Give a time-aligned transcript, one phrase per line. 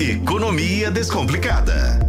[0.00, 2.00] Economia Descomplicada.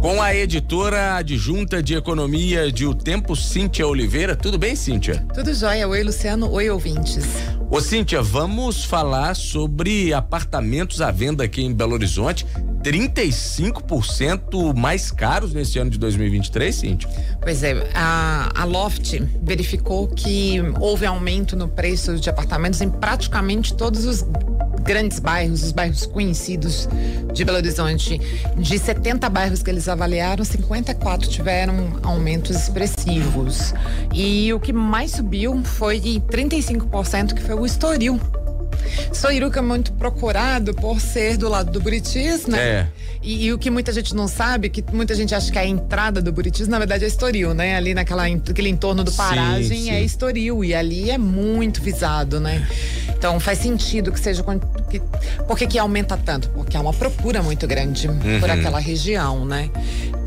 [0.00, 4.36] Com a editora adjunta de economia de O Tempo, Cíntia Oliveira.
[4.36, 5.26] Tudo bem, Cíntia?
[5.34, 5.88] Tudo jóia.
[5.88, 6.48] Oi, Luciano.
[6.52, 7.26] Oi, ouvintes.
[7.68, 12.46] Ô, Cíntia, vamos falar sobre apartamentos à venda aqui em Belo Horizonte.
[12.84, 17.10] 35% mais caros nesse ano de 2023, Cíntia?
[17.42, 23.74] Pois é, a, a Loft verificou que houve aumento no preço de apartamentos em praticamente
[23.74, 24.24] todos os
[24.86, 26.88] grandes bairros, os bairros conhecidos
[27.34, 28.20] de Belo Horizonte.
[28.56, 33.74] De 70 bairros que eles avaliaram, 54 tiveram aumentos expressivos.
[34.14, 38.20] E o que mais subiu foi 35%, que foi o Estoril.
[39.46, 42.58] Que é muito procurado por ser do lado do Buritis, né?
[42.58, 42.88] É.
[43.22, 45.66] E, e, o que muita gente não sabe, que muita gente acha que é a
[45.66, 47.76] entrada do Buritis, na verdade é Estoril, né?
[47.76, 49.90] Ali naquela aquele entorno do Paragem sim, sim.
[49.90, 52.66] é Estoril e ali é muito visado, né?
[53.08, 54.42] Então faz sentido que seja
[54.98, 55.06] que,
[55.46, 56.48] por que, que aumenta tanto?
[56.50, 58.40] Porque há uma procura muito grande uhum.
[58.40, 59.70] por aquela região, né?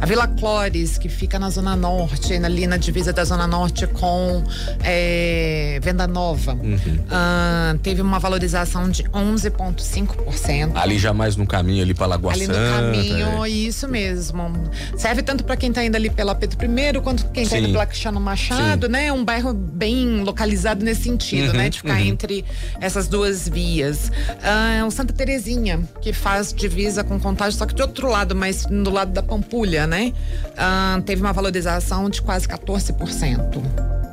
[0.00, 4.42] A Vila Clores, que fica na Zona Norte, ali na divisa da Zona Norte com
[4.82, 6.76] é, Venda Nova, uhum.
[6.76, 10.72] uh, teve uma valorização de 11,5%.
[10.74, 13.48] Ali já mais no caminho ali para Lagoa Ali no caminho, é.
[13.48, 14.52] isso mesmo.
[14.96, 17.86] Serve tanto para quem está indo ali pela Pedro I, quanto quem está indo pela
[17.86, 18.92] Cristiano Machado, Sim.
[18.92, 19.06] né?
[19.06, 21.68] É um bairro bem localizado nesse sentido, uhum, né?
[21.68, 22.06] De ficar uhum.
[22.06, 22.44] entre
[22.80, 24.08] essas duas vias.
[24.08, 28.64] Uh, o Santa Terezinha, que faz divisa com contagem, só que de outro lado, mas
[28.66, 30.12] do lado da Pampulha, né?
[30.50, 34.03] Uh, teve uma valorização de quase 14%.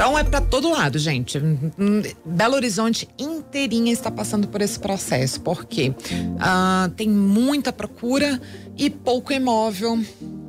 [0.00, 1.38] Então é para todo lado, gente.
[2.24, 8.40] Belo Horizonte inteirinha está passando por esse processo, porque uh, tem muita procura
[8.78, 10.02] e pouco imóvel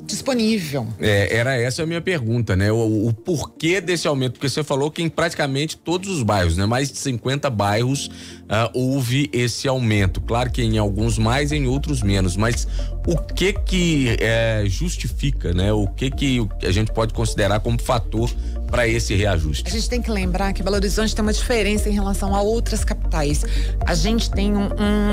[0.05, 0.87] disponível.
[0.99, 2.71] É, era essa a minha pergunta, né?
[2.71, 6.65] O, o, porquê desse aumento, porque você falou que em praticamente todos os bairros, né?
[6.65, 10.21] Mais de 50 bairros uh, houve esse aumento.
[10.21, 12.67] Claro que em alguns mais, em outros menos, mas
[13.07, 15.71] o que que é, justifica, né?
[15.71, 18.29] O que que a gente pode considerar como fator
[18.67, 19.63] para esse reajuste?
[19.67, 22.83] A gente tem que lembrar que Belo Horizonte tem uma diferença em relação a outras
[22.83, 23.43] capitais.
[23.85, 24.69] A gente tem um,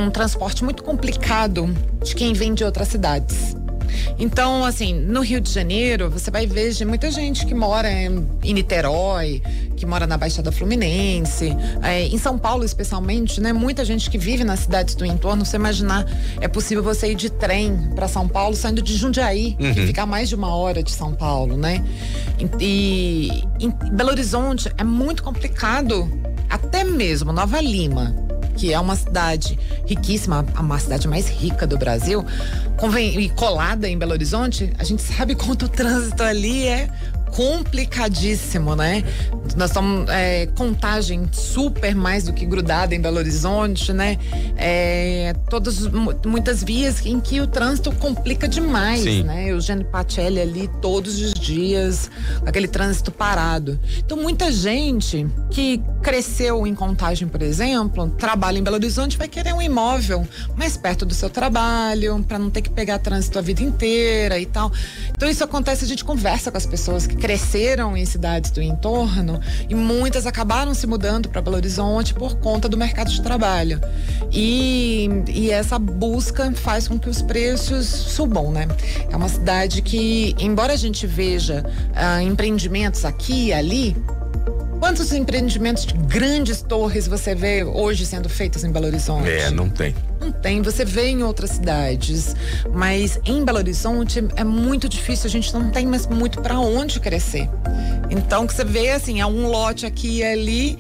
[0.07, 3.57] um transporte muito complicado de quem vem de outras cidades.
[4.19, 9.43] Então, assim, no Rio de Janeiro, você vai ver muita gente que mora em, Niterói,
[9.77, 13.53] que mora na Baixada Fluminense, é, em São Paulo especialmente, né?
[13.53, 15.45] Muita gente que vive nas cidades do entorno.
[15.45, 16.07] Você imaginar,
[16.41, 19.75] é possível você ir de trem para São Paulo saindo de Jundiaí, uhum.
[19.75, 21.85] que fica a mais de uma hora de São Paulo, né?
[22.61, 26.11] E, e em Belo Horizonte é muito complicado,
[26.49, 28.28] até mesmo Nova Lima
[28.59, 32.27] que é uma cidade riquíssima, uma cidade mais rica do Brasil,
[32.77, 36.89] convém, e colada em Belo Horizonte, a gente sabe quanto o trânsito ali é
[37.33, 39.05] complicadíssimo, né?
[39.57, 44.19] Nós estamos é, contagem super mais do que grudada em Belo Horizonte, né?
[44.57, 45.87] É, todas
[46.25, 49.23] muitas vias em que o trânsito complica demais, Sim.
[49.23, 49.51] né?
[49.51, 52.11] Eugênio Pacelli ali todos os dias,
[52.45, 53.79] aquele trânsito parado.
[53.99, 59.53] Então muita gente que cresceu em contagem, por exemplo, trabalha em Belo Horizonte vai querer
[59.53, 63.63] um imóvel mais perto do seu trabalho, para não ter que pegar trânsito a vida
[63.63, 64.73] inteira e tal.
[65.11, 69.41] Então isso acontece, a gente conversa com as pessoas que cresceram em cidades do entorno
[69.69, 73.81] e muitas acabaram se mudando para Belo Horizonte por conta do mercado de trabalho.
[74.33, 78.67] E, e essa busca faz com que os preços subam, né?
[79.11, 83.97] É uma cidade que, embora a gente veja uh, empreendimentos aqui e ali,
[84.79, 89.29] Quantos empreendimentos de grandes torres você vê hoje sendo feitos em Belo Horizonte?
[89.29, 89.95] É, não tem.
[90.21, 92.35] Não tem, você vê em outras cidades,
[92.73, 97.01] mas em Belo Horizonte é muito difícil, a gente não tem mais muito para onde
[97.01, 97.49] crescer.
[98.11, 100.79] Então, que você vê assim, há um lote aqui e ali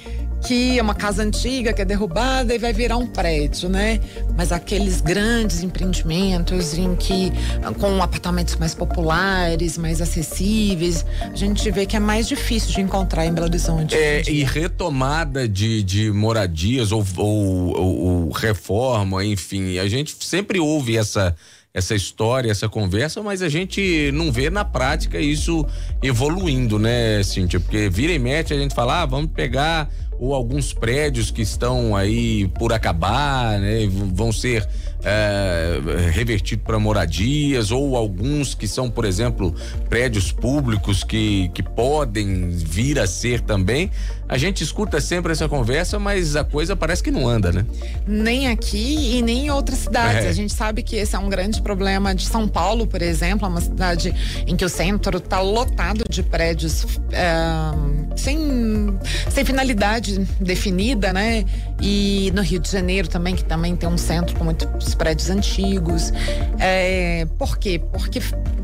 [0.49, 4.01] que é uma casa antiga que é derrubada e vai virar um prédio, né?
[4.35, 7.31] Mas aqueles grandes empreendimentos em que
[7.79, 13.27] com apartamentos mais populares, mais acessíveis, a gente vê que é mais difícil de encontrar
[13.27, 13.95] em Belo Horizonte.
[13.95, 20.59] É, e retomada de, de moradias ou, ou, ou, ou reforma, enfim, a gente sempre
[20.59, 21.37] ouve essa
[21.75, 25.65] essa história, essa conversa, mas a gente não vê na prática isso
[26.03, 27.61] evoluindo, né, Cíntia?
[27.61, 31.95] Porque vira e mete a gente fala, ah, vamos pegar ou alguns prédios que estão
[31.97, 34.69] aí por acabar, né, vão ser
[35.05, 35.79] é,
[36.13, 39.55] revertidos para moradias, ou alguns que são, por exemplo,
[39.89, 43.91] prédios públicos que, que podem vir a ser também.
[44.29, 47.65] A gente escuta sempre essa conversa, mas a coisa parece que não anda, né?
[48.07, 50.27] Nem aqui e nem em outras cidades.
[50.27, 50.29] É.
[50.29, 53.49] A gente sabe que esse é um grande problema de São Paulo, por exemplo, é
[53.49, 54.15] uma cidade
[54.47, 58.99] em que o centro está lotado de prédios é, sem,
[59.31, 60.08] sem finalidade
[60.41, 61.45] definida, né?
[61.81, 66.13] E no Rio de Janeiro também, que também tem um centro com muitos prédios antigos.
[66.59, 67.81] É, por quê?
[67.93, 68.21] Porque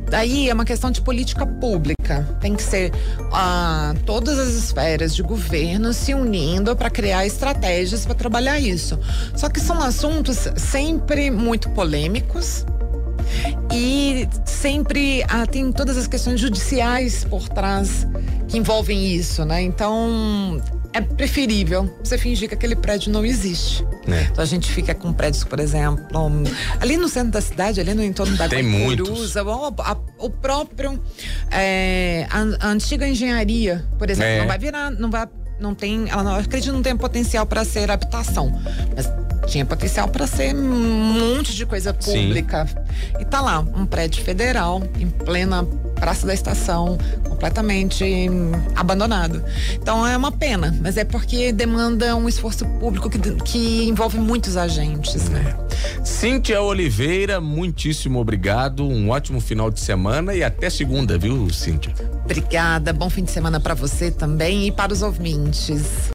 [0.08, 2.26] daí é uma questão de política pública.
[2.40, 2.92] Tem que ser
[3.32, 8.98] ah, todas as esferas de governo se unindo para criar estratégias para trabalhar isso.
[9.34, 12.64] Só que são assuntos sempre muito polêmicos.
[13.74, 18.06] E sempre ah, tem todas as questões judiciais por trás
[18.46, 19.62] que envolvem isso, né?
[19.62, 20.62] Então
[20.92, 23.84] é preferível você fingir que aquele prédio não existe.
[24.06, 24.22] É.
[24.30, 26.06] Então a gente fica com prédios, por exemplo,
[26.80, 29.42] ali no centro da cidade, ali no entorno da Tem Guaicuruza,
[30.18, 31.02] o, próprio
[31.50, 34.38] é, a, a, antiga engenharia, por exemplo, é.
[34.38, 35.26] não vai virar, não vai
[35.58, 38.52] não tem, ela não acredito não tem potencial para ser habitação,
[38.94, 39.08] mas
[39.46, 42.66] tinha potencial para ser um monte de coisa pública.
[42.66, 43.20] Sim.
[43.20, 46.98] E tá lá, um prédio federal em plena Praça da Estação,
[47.28, 48.04] completamente
[48.74, 49.42] abandonado.
[49.72, 54.56] Então é uma pena, mas é porque demanda um esforço público que, que envolve muitos
[54.56, 55.56] agentes, né?
[56.04, 58.86] Cíntia Oliveira, muitíssimo obrigado.
[58.86, 61.94] Um ótimo final de semana e até segunda, viu, Cíntia?
[62.24, 62.92] Obrigada.
[62.92, 66.10] Bom fim de semana para você também e para os ouvintes.